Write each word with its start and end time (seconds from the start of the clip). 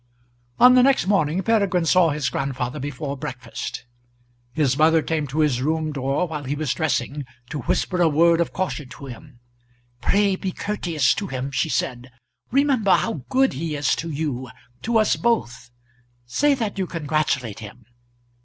On 0.59 0.73
the 0.73 0.81
next 0.81 1.05
morning 1.05 1.43
Peregrine 1.43 1.85
saw 1.85 2.09
his 2.09 2.27
grandfather 2.29 2.79
before 2.79 3.15
breakfast. 3.15 3.85
His 4.51 4.75
mother 4.75 5.03
came 5.03 5.27
to 5.27 5.41
his 5.41 5.61
room 5.61 5.91
door 5.93 6.27
while 6.27 6.43
he 6.45 6.55
was 6.55 6.73
dressing 6.73 7.23
to 7.51 7.59
whisper 7.59 8.01
a 8.01 8.09
word 8.09 8.41
of 8.41 8.51
caution 8.51 8.89
to 8.89 9.05
him. 9.05 9.39
"Pray, 10.01 10.35
be 10.35 10.53
courteous 10.53 11.13
to 11.13 11.27
him," 11.27 11.51
she 11.51 11.69
said. 11.69 12.11
"Remember 12.49 12.95
how 12.95 13.25
good 13.29 13.53
he 13.53 13.75
is 13.75 13.95
to 13.97 14.09
you 14.09 14.49
to 14.81 14.97
us 14.97 15.15
both! 15.17 15.69
Say 16.25 16.55
that 16.55 16.79
you 16.79 16.87
congratulate 16.87 17.59
him." 17.59 17.85